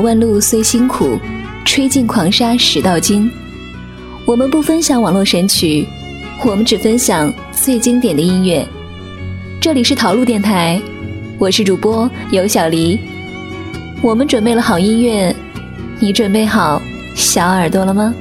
[0.00, 1.18] 万路虽辛苦，
[1.64, 3.30] 吹尽狂沙始到金。
[4.24, 5.86] 我们不分享网络神曲，
[6.44, 8.66] 我们只分享最经典的音乐。
[9.60, 10.80] 这里是陶路电台，
[11.38, 12.98] 我是主播尤小黎。
[14.02, 15.34] 我们准备了好音乐，
[15.98, 16.80] 你准备好
[17.14, 18.14] 小耳朵了吗？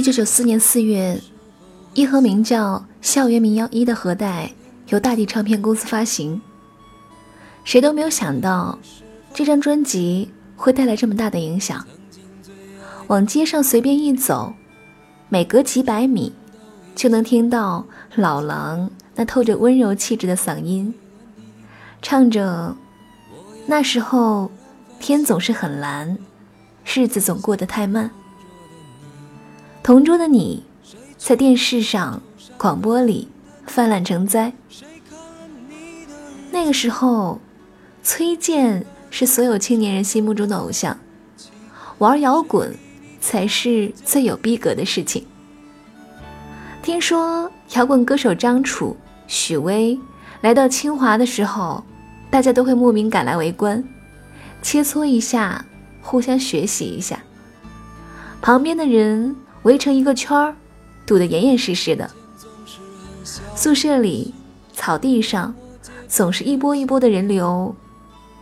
[0.00, 1.20] 一九九四年四月，
[1.92, 4.50] 一盒名叫《校园民谣一》的盒带
[4.88, 6.40] 由大地唱片公司发行。
[7.64, 8.78] 谁都没有想到，
[9.34, 11.84] 这张专辑会带来这么大的影响。
[13.08, 14.54] 往街上随便一走，
[15.28, 16.32] 每隔几百米，
[16.94, 17.84] 就能听到
[18.14, 20.94] 老狼那透着温柔气质的嗓音，
[22.00, 22.74] 唱着
[23.68, 24.50] ：“那时候，
[24.98, 26.16] 天总是很蓝，
[26.86, 28.10] 日子总过得太慢。”
[29.82, 30.62] 同桌的你，
[31.16, 32.22] 在电视上、
[32.58, 33.28] 广播里
[33.66, 34.52] 泛滥成灾。
[36.50, 37.40] 那个时候，
[38.02, 40.98] 崔健是所有青年人心目中的偶像，
[41.98, 42.76] 玩摇滚
[43.20, 45.26] 才是最有逼格的事情。
[46.82, 49.98] 听说摇滚歌手张楚、许巍
[50.42, 51.82] 来到清华的时候，
[52.30, 53.82] 大家都会慕名赶来围观，
[54.60, 55.64] 切磋一下，
[56.02, 57.18] 互相学习一下。
[58.42, 59.34] 旁边的人。
[59.62, 60.56] 围成一个圈儿，
[61.06, 62.10] 堵得严严实实的。
[63.54, 64.34] 宿舍里、
[64.72, 65.54] 草地上，
[66.08, 67.74] 总是一波一波的人流，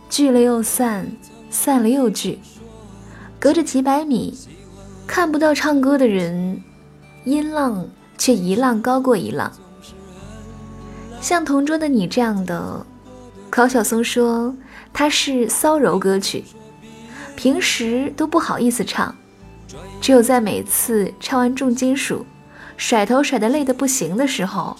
[0.09, 1.11] 聚了又散，
[1.49, 2.39] 散了又聚。
[3.39, 4.37] 隔着几百米，
[5.05, 6.61] 看不到唱歌的人，
[7.25, 7.87] 音浪
[8.17, 9.51] 却一浪高过一浪。
[11.21, 12.85] 像同桌的你这样的，
[13.49, 14.55] 高晓松说
[14.93, 16.45] 他是骚柔歌曲，
[17.35, 19.13] 平时都不好意思唱。
[20.01, 22.25] 只有在每次唱完重金属，
[22.77, 24.75] 甩头甩得累得不行的时候，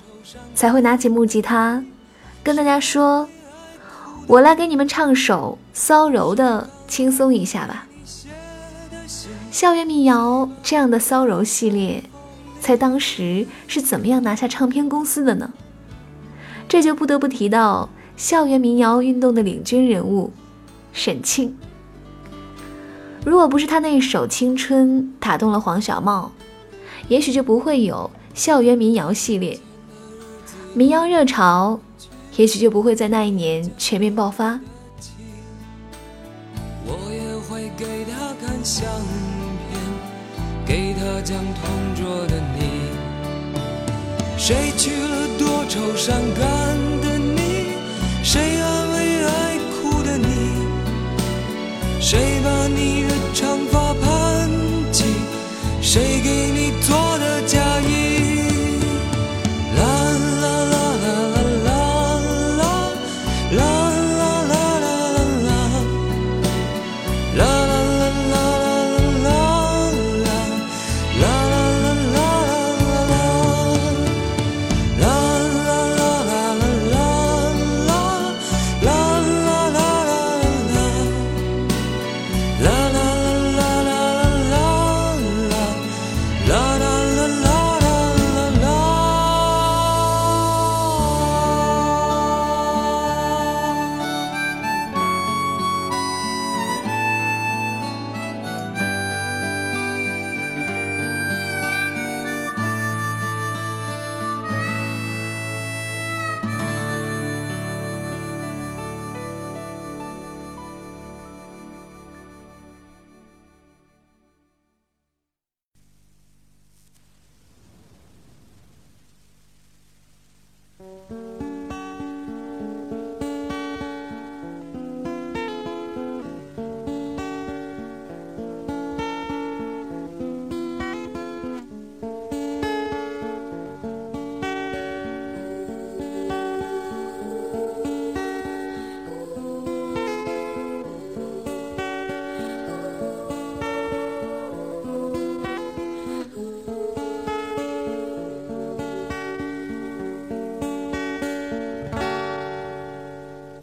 [0.55, 1.83] 才会拿起木吉他，
[2.43, 3.27] 跟大家说
[4.27, 7.85] ：“我来给你们唱首骚柔的，轻松一下吧。”
[9.51, 12.03] 校园民谣这样的骚柔系列，
[12.59, 15.51] 在当时是怎么样拿下唱片公司的呢？
[16.67, 20.31] 这就不得不提到校园民谣运动的领军人物
[20.93, 21.57] 沈庆。
[23.25, 26.31] 如果不是他那一首《青春》打动了黄小茂，
[27.07, 29.59] 也许就不会有校园民谣系列，
[30.73, 31.79] 民谣热潮，
[32.37, 34.59] 也许就不会在那一年全面爆发。
[36.85, 38.85] 我也会给他看相
[39.67, 39.79] 片，
[40.65, 42.89] 给他讲同桌的你，
[44.37, 46.98] 谁去了多愁善感？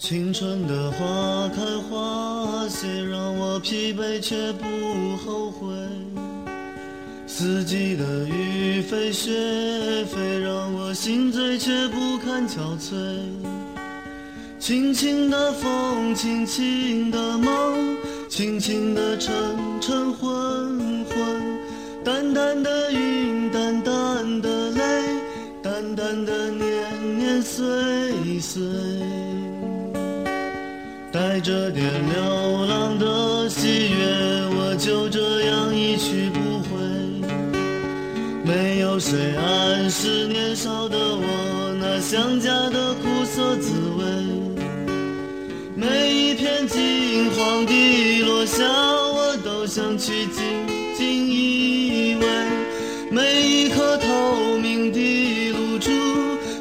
[0.08, 5.66] 青春的花开花谢，让我疲惫却不后悔。
[7.26, 9.32] 四季的雨飞雪
[10.04, 12.94] 飞，让我心醉却不堪憔悴。
[14.60, 17.96] 轻轻的风，轻轻的梦，
[18.28, 19.34] 轻轻的沉
[19.80, 21.18] 沉昏昏，
[22.04, 24.80] 淡淡的云，淡淡的泪，
[25.60, 28.62] 淡淡的年年岁岁。
[31.46, 34.04] 这点流浪的喜悦，
[34.58, 36.76] 我就这样一去不回。
[38.42, 44.04] 没有谁暗示年少的我那想家的苦涩滋味。
[45.76, 50.42] 每一片金黄的落下，我都想去紧
[50.96, 52.26] 紧依偎。
[53.08, 55.92] 每一颗透明的露珠，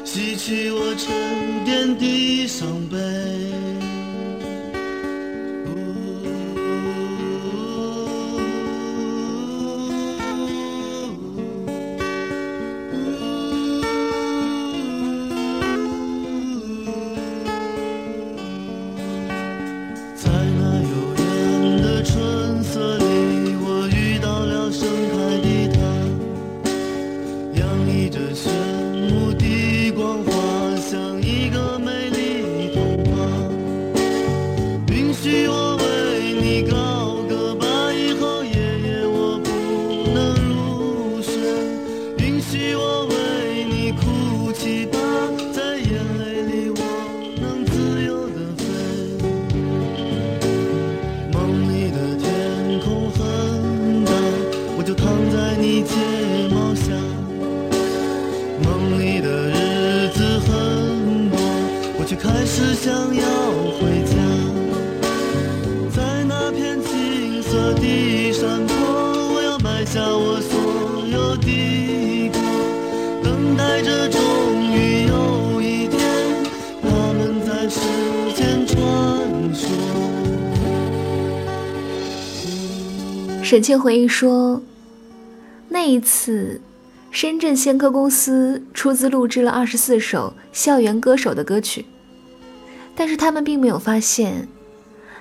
[0.04, 2.96] 洗去我沉淀的伤悲。
[54.86, 55.96] 就躺在你睫
[56.48, 56.92] 毛下，
[58.62, 61.36] 梦里的日子很多，
[61.98, 63.26] 我却开始想要
[63.80, 64.14] 回家，
[65.90, 68.76] 在那片青色的山坡，
[69.34, 70.54] 我要埋下我所
[71.10, 72.38] 有的歌，
[73.24, 74.20] 等待着终
[74.70, 75.98] 于有一天，
[76.84, 77.80] 我们在世
[78.36, 78.78] 间穿
[79.52, 79.66] 梭。
[83.42, 84.62] 沈庆回忆说。
[85.86, 86.60] 那一次，
[87.12, 91.86] 深圳仙科公司出资录制了二十四首校园歌手的歌曲。
[92.96, 94.48] 但是他们并没有发现，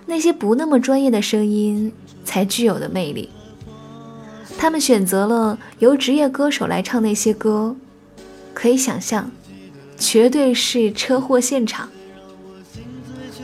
[0.07, 3.29] 那些不那么专业的声音才具有的魅力。
[4.57, 7.75] 他们选择了由职业歌手来唱那些歌，
[8.51, 9.29] 可以想象，
[9.99, 11.87] 绝对是车祸现场。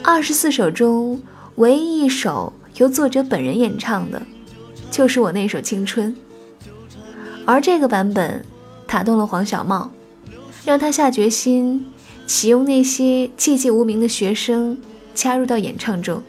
[0.01, 1.21] 二十四首中，
[1.57, 4.19] 唯一一首由作者本人演唱的，
[4.89, 6.12] 就是我那首《青春》。
[7.45, 8.45] 而这个版本
[8.88, 9.91] 打动了黄小茂，
[10.65, 11.85] 让他下决心。
[12.27, 14.77] 启用那些寂寂无名的学生
[15.13, 16.23] 加入到演唱中。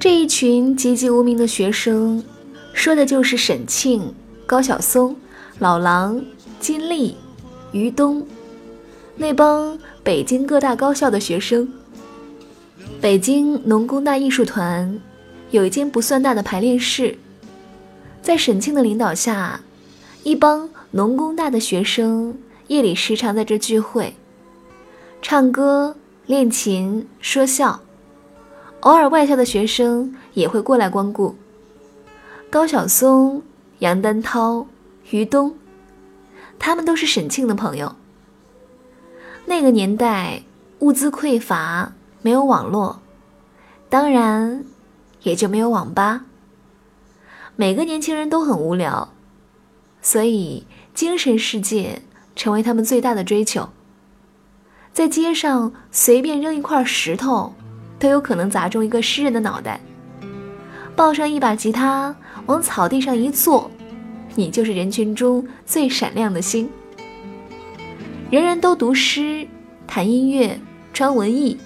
[0.00, 2.24] 这一群寂寂无名的学生，
[2.72, 4.12] 说的就是沈庆、
[4.44, 5.14] 高晓松、
[5.60, 6.20] 老狼、
[6.58, 7.16] 金立、
[7.70, 8.26] 于东
[9.14, 11.68] 那帮北京各大高校的学生。
[13.00, 14.98] 北京农工大艺术团
[15.52, 17.16] 有一间不算大的排练室，
[18.20, 19.60] 在沈庆的领导下，
[20.24, 22.38] 一帮农工大的学生
[22.68, 24.14] 夜里时常在这聚会。
[25.20, 27.80] 唱歌、练琴、说笑，
[28.80, 31.34] 偶尔外校的学生也会过来光顾。
[32.50, 33.42] 高晓松、
[33.80, 34.66] 杨丹涛、
[35.10, 35.56] 于东，
[36.58, 37.96] 他们都是沈庆的朋友。
[39.46, 40.42] 那个年代
[40.80, 43.00] 物资匮乏，没有网络，
[43.88, 44.64] 当然
[45.22, 46.26] 也就没有网吧。
[47.56, 49.12] 每个年轻人都很无聊，
[50.02, 52.02] 所以精神世界
[52.36, 53.70] 成为他们最大的追求。
[54.92, 57.54] 在街上随便扔一块石头，
[57.98, 59.80] 都有可能砸中一个诗人的脑袋。
[60.94, 63.70] 抱上一把吉他，往草地上一坐，
[64.34, 66.68] 你就是人群中最闪亮的星。
[68.30, 69.46] 人人都读诗、
[69.86, 70.58] 谈音乐、
[70.92, 71.56] 穿文艺，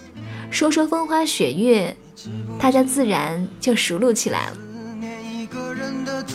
[0.50, 1.96] 说说风花雪月，
[2.58, 4.56] 大家自然就熟络起来了。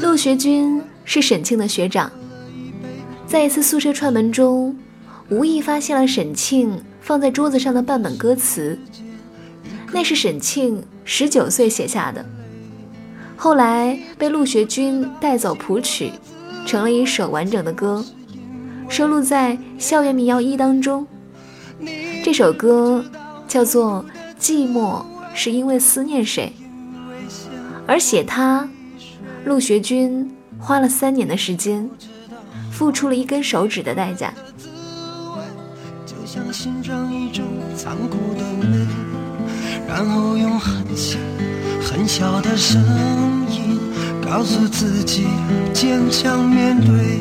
[0.02, 0.82] 陆学军
[1.12, 2.10] 是沈庆的学长，
[3.28, 4.74] 在一次宿舍串门中。
[5.28, 8.80] 无意发现了沈庆放在桌子上的半本歌词，
[9.92, 12.26] 那是沈庆十九岁写下的，
[13.36, 16.14] 后来被陆学军带走谱曲，
[16.66, 18.06] 成了一首完整的歌，
[18.88, 21.06] 收录在《校园民谣一》当中。
[22.24, 23.04] 这首歌
[23.50, 24.06] 叫做
[24.42, 25.04] 《寂寞
[25.34, 26.54] 是因为思念谁》，
[27.86, 28.70] 而写它，
[29.44, 30.30] 陆学军
[30.62, 31.90] 花了三年的时间，
[32.72, 34.34] 付出了一根手指的代价。
[36.34, 37.44] 像欣赏一种
[37.76, 38.88] 残酷的美。
[39.86, 41.18] 然后用很小
[41.84, 42.82] 很小的声
[43.50, 43.78] 音
[44.26, 45.28] 告诉自己
[45.74, 47.20] 坚强面对。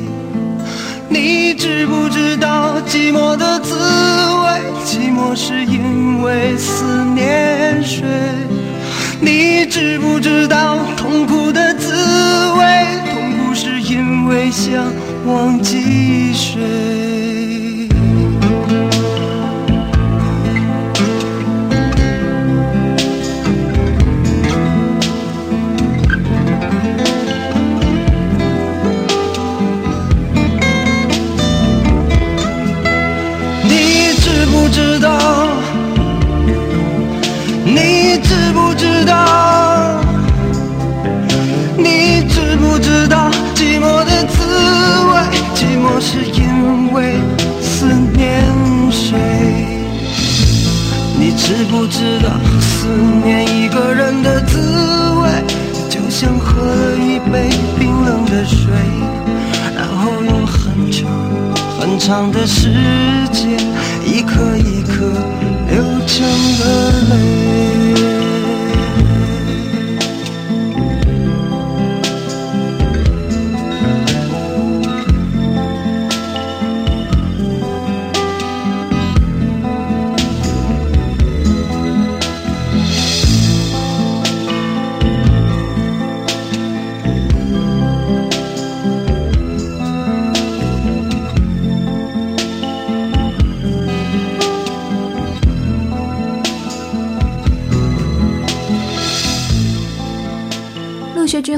[1.09, 4.63] 你知不知道寂寞的滋味？
[4.85, 8.07] 寂寞是因为思念谁？
[9.21, 11.93] 你知不知道痛苦的滋
[12.53, 13.00] 味？
[14.01, 14.91] 因为想
[15.27, 17.30] 忘记谁？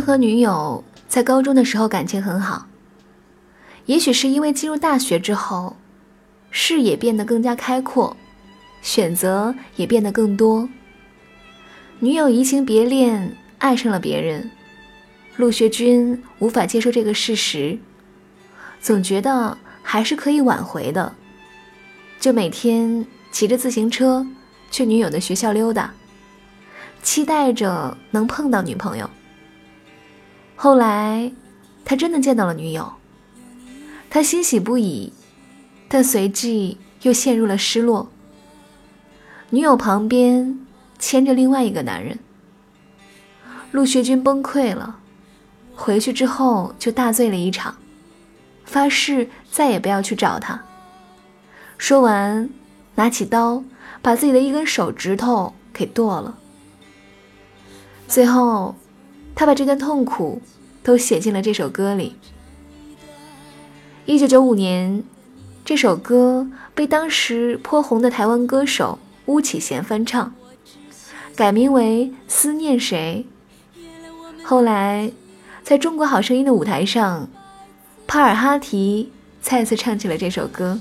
[0.02, 2.66] 和女友在高中的时候感情很好，
[3.86, 5.76] 也许是因为进入大学之后，
[6.50, 8.16] 视野变得更加开阔，
[8.82, 10.68] 选择也变得更多。
[12.00, 14.50] 女友移情别恋，爱上了别人，
[15.36, 17.78] 陆学军无法接受这个事实，
[18.80, 21.14] 总觉得还是可以挽回的，
[22.18, 24.26] 就每天骑着自行车
[24.70, 25.94] 去女友的学校溜达，
[27.04, 29.08] 期待着能碰到女朋友。
[30.64, 31.32] 后来，
[31.84, 32.92] 他真的见到了女友，
[34.08, 35.12] 他欣喜不已，
[35.88, 38.08] 但随即又陷入了失落。
[39.50, 40.64] 女友旁边
[41.00, 42.16] 牵着另外一个男人，
[43.72, 45.00] 陆学军崩溃了，
[45.74, 47.74] 回去之后就大醉了一场，
[48.64, 50.62] 发誓再也不要去找他。
[51.76, 52.48] 说完，
[52.94, 53.64] 拿起刀
[54.00, 56.38] 把自己的一根手指头给剁了。
[58.06, 58.76] 最后。
[59.34, 60.40] 他把这段痛苦
[60.82, 62.16] 都写进了这首歌里。
[64.04, 65.02] 一九九五年，
[65.64, 70.34] 这首歌被当时颇红的台湾歌手巫启贤翻唱，
[71.36, 73.24] 改名为《思念谁》。
[74.44, 75.12] 后来，
[75.62, 77.28] 在中国好声音的舞台上，
[78.06, 79.10] 帕尔哈提
[79.40, 80.80] 再次唱起了这首歌。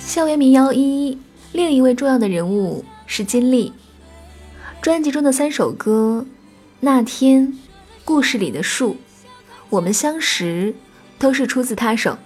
[0.00, 1.18] 校园民谣一，
[1.52, 3.72] 另一位重要的人物是金丽。
[4.80, 6.24] 专辑中的三首歌，
[6.80, 7.48] 《那天》
[8.04, 8.90] 《故事里的树》
[9.70, 10.72] 《我们相识》，
[11.18, 12.16] 都是出自他手。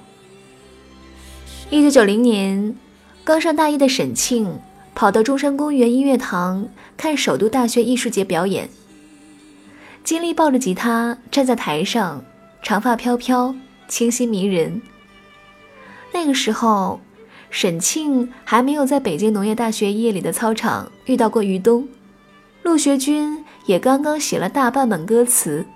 [1.70, 2.76] 一九九零年，
[3.24, 4.60] 刚上大一的沈庆
[4.94, 8.68] 跑到中山公园音乐堂看首都大学艺术节表演。
[10.04, 12.22] 金丽抱着吉他站在台上，
[12.62, 13.54] 长发飘飘，
[13.88, 14.82] 清新迷人。
[16.12, 17.00] 那个时候，
[17.48, 21.88] 沈庆还没有在北京农业大学夜里的操场遇到过于东。
[22.62, 25.66] 陆学军也刚刚写了大半本歌词。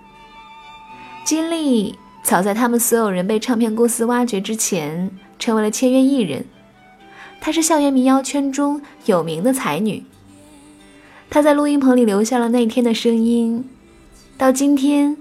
[1.25, 6.45] 金丽早在他们所有人被唱片公司挖掘之前，成为了签约艺人。
[7.41, 10.05] 她是校园民谣圈中有名的才女。
[11.29, 13.69] 她在录音棚里留下了那天的声音，
[14.37, 15.17] 到今天，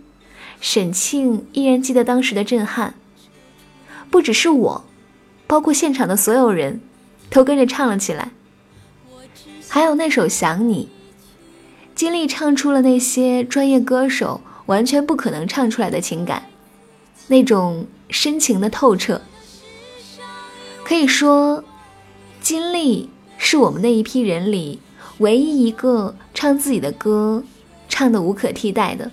[0.60, 2.94] 沈庆依然记得当时的震撼。
[4.08, 4.84] 不只是我，
[5.48, 6.80] 包括现场的所有人
[7.28, 8.30] 都跟着唱了起来。
[9.68, 10.88] 还有那首《想你》。
[11.96, 16.42] 金立唱出了那些专业歌手完全不可能唱出来的情感，
[17.28, 19.22] 那种深情的透彻。
[20.84, 21.64] 可以说，
[22.42, 24.78] 金立是我们那一批人里
[25.18, 27.42] 唯一一个唱自己的歌
[27.88, 29.10] 唱的无可替代的。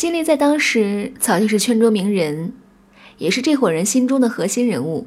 [0.00, 2.54] 金立在当时早就是圈中名人，
[3.18, 5.06] 也是这伙人心中的核心人物。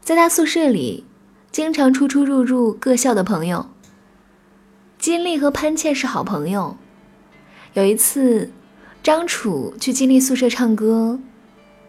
[0.00, 1.04] 在他宿舍里，
[1.52, 3.68] 经常出出入入各校的朋友。
[4.98, 6.76] 金立和潘倩是好朋友。
[7.74, 8.50] 有一次，
[9.04, 11.20] 张楚去金立宿舍唱歌，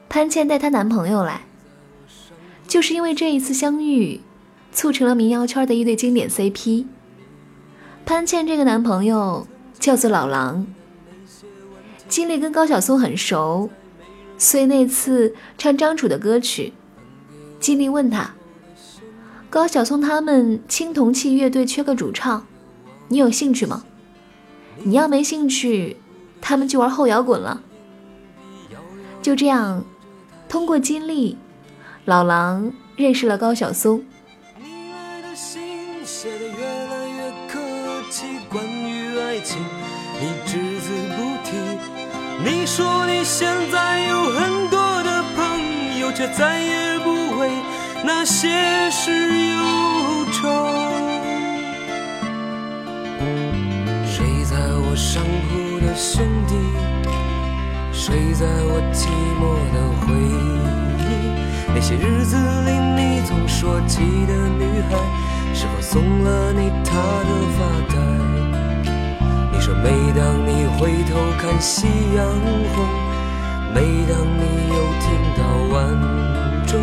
[0.08, 1.46] 潘倩带她男朋友来。
[2.68, 4.22] 就是因为这一次相遇，
[4.72, 6.86] 促成了民谣圈的一对经典 CP。
[8.06, 9.48] 潘倩这个男朋友
[9.80, 10.68] 叫做老狼。
[12.08, 13.70] 金立跟高晓松很熟，
[14.38, 16.74] 所以那次唱张楚的歌曲，
[17.60, 18.34] 金立问他
[19.50, 22.46] ：“高晓松他们青铜器乐队缺个主唱。”
[23.10, 23.84] 你有兴趣吗？
[24.84, 25.98] 你要没兴趣，
[26.42, 27.62] 他们就玩后摇滚了。
[29.22, 29.84] 就这样，
[30.48, 31.38] 通过金立，
[32.06, 34.04] 老狼认识了高晓松。
[42.50, 47.50] 你说你现在有很多的朋友，却再也不为
[48.06, 49.12] 那些事
[49.50, 49.58] 忧
[50.32, 50.48] 愁。
[54.06, 56.56] 睡在我上铺的兄弟，
[57.92, 59.10] 睡在我寂
[59.42, 59.44] 寞
[59.76, 60.32] 的回忆。
[61.76, 64.96] 那些日子里，你总说起的女孩，
[65.54, 66.96] 是否送了你她
[67.28, 67.60] 的发
[67.94, 67.96] 带？
[69.52, 70.47] 你说，每当
[70.80, 72.24] 回头看夕阳
[72.76, 72.86] 红，
[73.74, 75.42] 每当你又听到
[75.74, 75.76] 晚
[76.68, 76.80] 钟，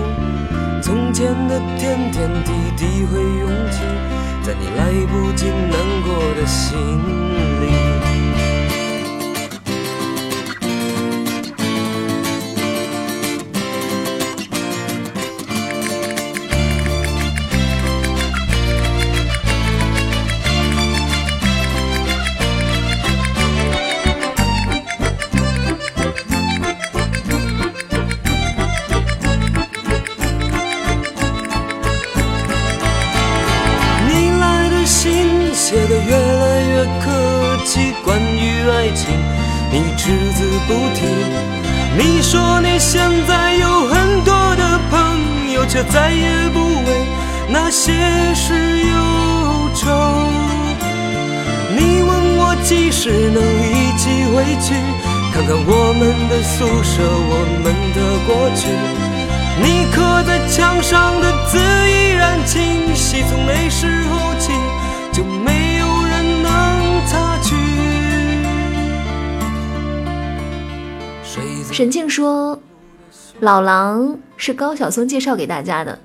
[0.82, 3.84] 从前的点点滴滴会涌起，
[4.42, 7.43] 在你来不及难过的心。
[45.74, 47.04] 却再也不为
[47.48, 47.92] 那些
[48.32, 48.94] 事忧
[49.74, 49.90] 愁。
[51.76, 54.72] 你问我几时能一起回去，
[55.34, 58.70] 看看我们的宿舍，我们的过去。
[59.60, 64.52] 你刻在墙上的字依然清晰，从那时候起
[65.12, 67.56] 就没有人能擦去。
[71.72, 72.56] 沈静说
[73.40, 75.98] ：“老狼是高晓松介绍给大家的。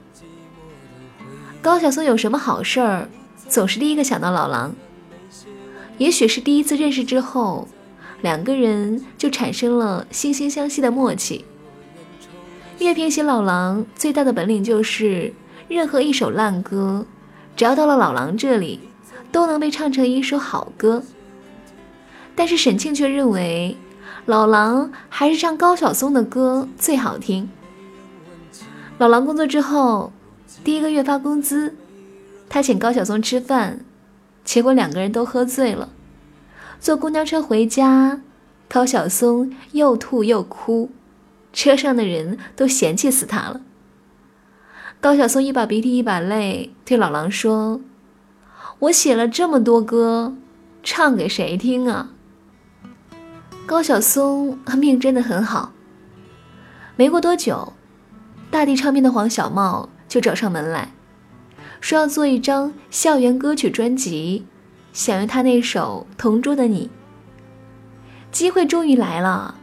[1.61, 3.07] 高晓松有什么好事儿，
[3.47, 4.73] 总是第一个想到老狼。
[5.99, 7.67] 也许是第一次认识之后，
[8.21, 11.45] 两个人就产生了惺惺相惜的默契。
[12.79, 15.31] 乐评写老狼最大的本领就是，
[15.67, 17.05] 任何一首烂歌，
[17.55, 18.79] 只要到了老狼这里，
[19.31, 21.03] 都能被唱成一首好歌。
[22.35, 23.77] 但是沈庆却认为。”
[24.29, 27.49] 老狼还是唱高晓松的歌最好听。
[28.99, 30.13] 老狼工作之后，
[30.63, 31.73] 第一个月发工资，
[32.47, 33.79] 他请高晓松吃饭，
[34.43, 35.89] 结果两个人都喝醉了。
[36.79, 38.21] 坐公交车回家，
[38.67, 40.91] 高晓松又吐又哭，
[41.51, 43.61] 车上的人都嫌弃死他了。
[45.01, 47.81] 高晓松一把鼻涕一把泪，对老狼说
[48.77, 50.35] ：“我写了这么多歌，
[50.83, 52.11] 唱给谁听啊？”
[53.69, 55.73] 高晓松命真的很好。
[56.95, 57.73] 没过多久，
[58.49, 60.91] 大地唱片的黄小茂就找上门来，
[61.79, 64.47] 说要做一张校园歌曲专辑，
[64.91, 66.89] 想用他那首《同桌的你》。
[68.33, 69.53] 机会终于来了，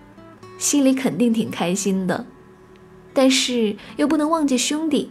[0.57, 2.27] 心里肯定挺开心的，
[3.13, 5.11] 但是又不能忘记兄弟。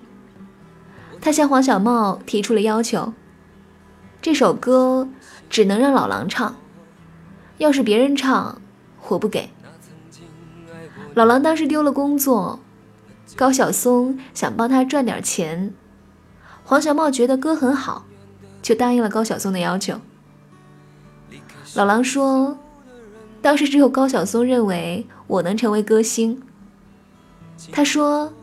[1.19, 3.11] 他向黄小茂提出了要求：
[4.21, 5.09] 这首歌
[5.49, 6.55] 只能让老狼唱，
[7.57, 8.61] 要是别人唱。
[9.09, 9.49] 我不给。
[11.13, 12.59] 老狼当时丢了工作，
[13.35, 15.73] 高晓松想帮他赚点钱，
[16.63, 18.05] 黄小茂觉得歌很好，
[18.61, 19.99] 就答应了高晓松的要求。
[21.75, 22.57] 老狼说，
[23.41, 26.41] 当时只有高晓松认为我能成为歌星。
[27.71, 28.33] 他说：“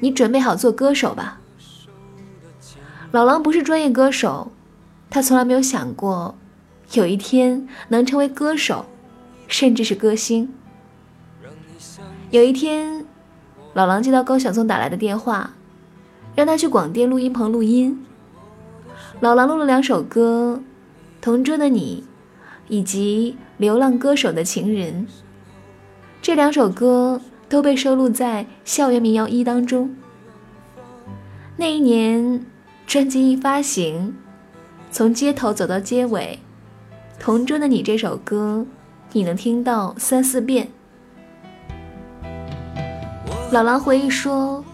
[0.00, 1.40] 你准备好做歌手吧。”
[3.12, 4.52] 老狼不是专业歌手，
[5.08, 6.36] 他从来没有想过
[6.92, 8.84] 有一天能成为歌手。
[9.50, 10.48] 甚至是歌星。
[12.30, 13.04] 有一天，
[13.74, 15.50] 老狼接到高晓松打来的电话，
[16.34, 18.06] 让他去广电录音棚录音。
[19.18, 20.62] 老狼录了两首歌，
[21.20, 22.04] 《同桌的你》
[22.68, 25.06] 以及《流浪歌手的情人》，
[26.22, 29.94] 这两首歌都被收录在《校园民谣一》当中。
[31.56, 32.46] 那一年，
[32.86, 34.14] 专辑一发行，
[34.92, 36.38] 从街头走到街尾，
[37.22, 38.64] 《同桌的你》这首歌，
[39.12, 40.68] 你能听到三四遍。
[43.50, 44.64] 老狼回忆说：“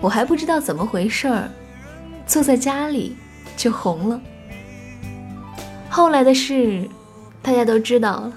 [0.00, 1.48] 我还不知道怎么回事儿，
[2.26, 3.16] 坐在家里
[3.56, 4.20] 就红了。
[5.90, 6.88] 后来的事，
[7.42, 8.32] 大家都知道了。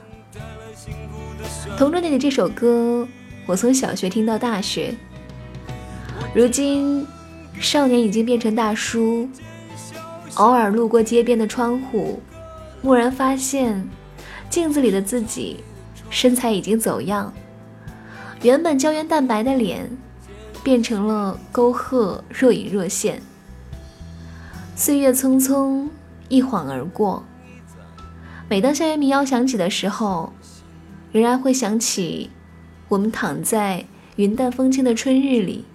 [1.78, 3.08] 同桌的你这首歌，
[3.46, 4.94] 我从小学听到大学，
[6.34, 7.06] 如今。”
[7.60, 9.28] 少年已经变成大叔，
[10.36, 12.22] 偶尔路过街边的窗户，
[12.84, 13.84] 蓦然发现
[14.50, 15.64] 镜子里的自己
[16.10, 17.34] 身材已经走样，
[18.42, 19.90] 原本胶原蛋白的脸
[20.64, 23.22] 变成了沟壑若隐若现。
[24.76, 25.90] 岁月匆匆，
[26.30, 27.24] 一晃而过。
[28.50, 30.32] 每当校园民谣响起的时候，
[31.12, 32.30] 仍然会想起
[32.88, 35.66] 我们躺在云淡风轻的春日里。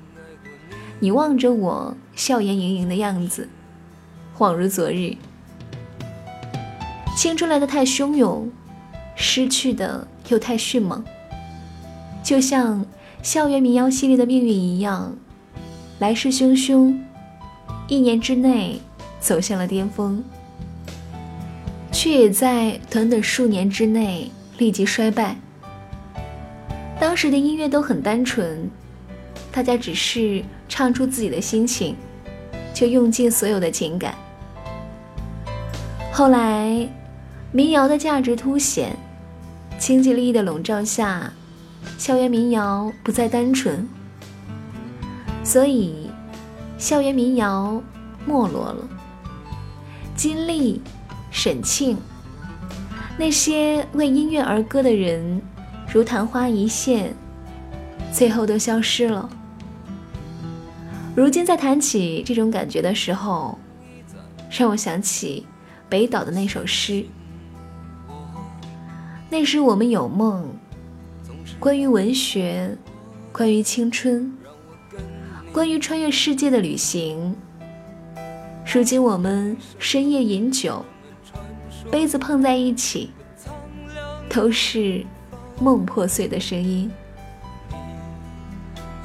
[1.01, 3.49] 你望着我，笑颜盈盈的样子，
[4.39, 5.17] 恍如昨日。
[7.17, 8.51] 青春来的太汹涌，
[9.23, 11.05] 失去的又太迅猛，
[12.25, 12.85] 就像
[13.23, 15.17] 校园民谣系列的命运一样，
[16.01, 16.99] 来势汹汹，
[17.87, 18.81] 一年之内
[19.21, 20.25] 走向了巅峰，
[21.93, 25.37] 却也在短短数年之内立即衰败。
[26.99, 28.69] 当时的音乐都很单纯。
[29.53, 31.95] 大家只是唱出自己的心情，
[32.73, 34.15] 就用尽所有的情感。
[36.11, 36.89] 后来，
[37.53, 38.97] 民谣的价值凸显，
[39.83, 41.33] 经济利益的笼罩下，
[41.99, 43.89] 校园民谣不再单纯，
[45.43, 46.09] 所以
[46.79, 47.83] 校园民谣
[48.25, 48.89] 没落了。
[50.15, 50.81] 金立、
[51.33, 51.97] 沈庆，
[53.19, 55.43] 那些为音乐而歌的人，
[55.93, 57.13] 如昙花一现，
[58.13, 59.29] 最后都消失了。
[61.17, 63.59] 如今在谈起这种感觉的时候，
[64.49, 65.45] 让我想起
[65.89, 67.05] 北岛的那首诗。
[69.33, 70.47] 那时我们有梦，
[71.59, 72.77] 关于文学，
[73.33, 74.31] 关于青春，
[75.51, 77.35] 关于穿越世界的旅行。
[78.71, 80.85] 如今我们深夜饮酒，
[81.91, 83.11] 杯子碰在一起，
[84.29, 85.03] 都是
[85.59, 86.91] 梦破碎的声音。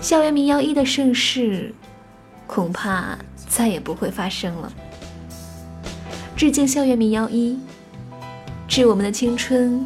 [0.02, 1.74] 校园民谣一的盛世。
[2.46, 4.72] 恐怕再也不会发生了。
[6.36, 7.60] 致敬校园民谣一，
[8.70, 9.86] 致我们的青春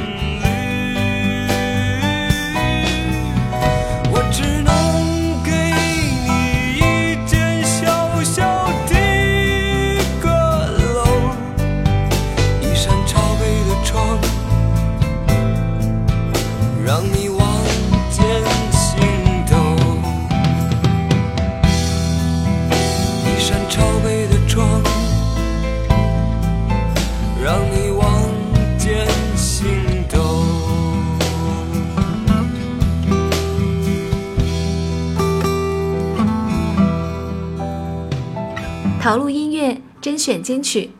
[40.11, 40.91] 甄选金曲，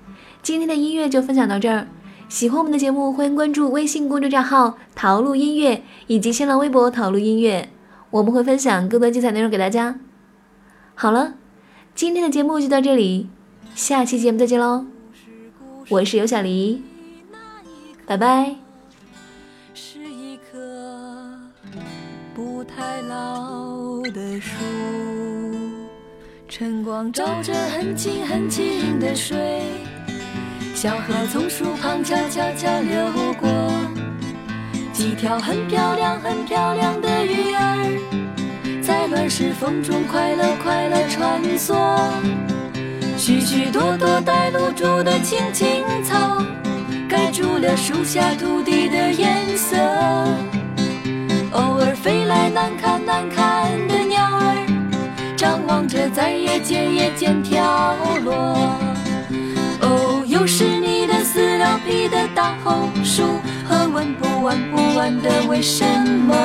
[0.41, 1.85] 今天的音乐就分享到这儿。
[2.29, 7.67] 喜欢我们的节目，欢迎关注微信公众账号“陶录音乐”以及新浪微博“陶录音乐”，
[8.09, 9.99] 我们会分享更多精彩内容给大家。
[10.95, 11.33] 好了，
[11.93, 13.27] 今天的节目就到这里，
[13.75, 14.85] 下期节目再见喽！
[15.89, 16.81] 我是尤小黎，
[18.05, 18.55] 拜拜。
[19.73, 21.37] 是一棵
[22.33, 24.60] 不太老的树。
[26.51, 29.61] 晨光照着很清很清的水，
[30.75, 33.49] 小河从树旁悄悄悄流过，
[34.91, 41.73] 几条很漂亮很漂亮的鱼儿，在乱石缝中快乐快乐穿梭。
[43.17, 46.43] 许许多多带露珠的青青草，
[47.07, 49.77] 盖住了树下土地的颜色。
[51.53, 54.00] 偶尔飞来难看难看的。
[55.71, 58.77] 望着，在夜间夜间跳落。
[59.79, 63.23] 哦，又是你的撕了皮的大红薯
[63.63, 65.85] 和问不完不完的为什
[66.27, 66.35] 么？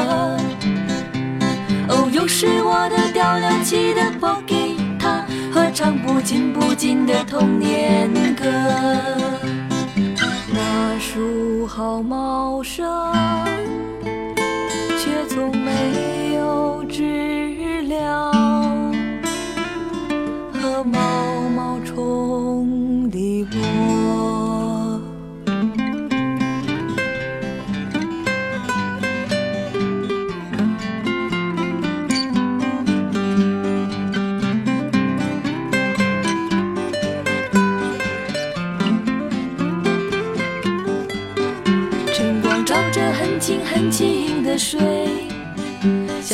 [1.89, 8.47] 哦，又是我的掉了漆的破吉他和唱不尽不尽的童年歌。
[10.55, 12.87] 那树好茂盛，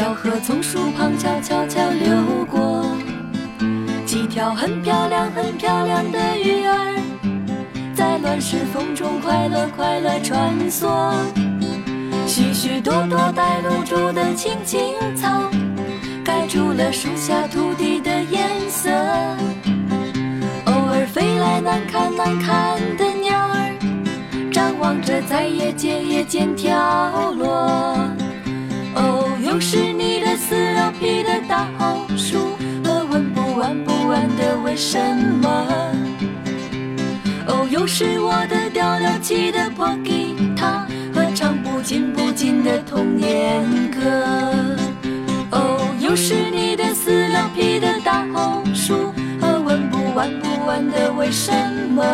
[0.03, 2.85] 小河从树旁悄悄悄流过，
[4.05, 7.01] 几条很漂亮很漂亮的鱼儿，
[7.95, 11.12] 在乱石缝中快乐快乐穿梭。
[12.27, 15.49] 许许多多带露珠的青青草，
[16.25, 18.91] 盖住了树下土地的颜色。
[20.65, 27.97] 偶尔飞来难看难看的鸟儿，张望着在叶间叶间跳落。
[28.95, 34.99] 哦，又是你的撕了皮的大红薯和问不完不完的为什
[35.43, 35.49] 么。
[37.47, 41.23] 哦，又是我的掉了漆的破吉他和。
[41.35, 43.99] 唱不尽不尽的童年歌，
[45.51, 51.51] 哦，又是你的撕了皮的大红书和问不完不完的为什
[51.91, 52.05] 么，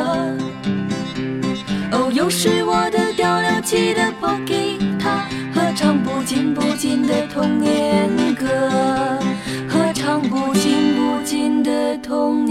[1.91, 4.48] 哦，又是我的掉了漆的破吉他
[6.29, 8.47] 尽不尽的童年歌，
[9.67, 12.48] 和唱不尽不尽的童。